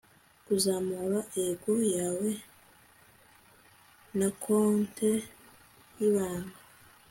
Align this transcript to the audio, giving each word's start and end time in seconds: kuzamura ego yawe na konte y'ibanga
kuzamura 0.45 1.19
ego 1.45 1.73
yawe 1.95 2.31
na 4.17 4.29
konte 4.43 5.11
y'ibanga 5.97 6.59